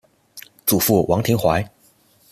[0.65, 1.63] 祖父王庭槐。